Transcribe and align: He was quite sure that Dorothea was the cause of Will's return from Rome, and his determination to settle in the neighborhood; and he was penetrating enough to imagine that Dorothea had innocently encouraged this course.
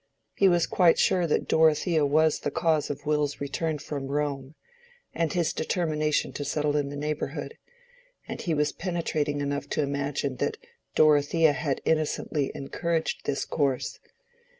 He 0.33 0.49
was 0.49 0.65
quite 0.65 0.97
sure 0.97 1.27
that 1.27 1.47
Dorothea 1.47 2.07
was 2.07 2.39
the 2.39 2.49
cause 2.49 2.89
of 2.89 3.05
Will's 3.05 3.39
return 3.39 3.77
from 3.77 4.07
Rome, 4.07 4.55
and 5.13 5.31
his 5.31 5.53
determination 5.53 6.33
to 6.33 6.43
settle 6.43 6.75
in 6.75 6.89
the 6.89 6.95
neighborhood; 6.95 7.55
and 8.27 8.41
he 8.41 8.55
was 8.55 8.71
penetrating 8.71 9.41
enough 9.41 9.69
to 9.69 9.83
imagine 9.83 10.37
that 10.37 10.57
Dorothea 10.95 11.51
had 11.53 11.81
innocently 11.85 12.51
encouraged 12.55 13.25
this 13.27 13.45
course. 13.45 13.99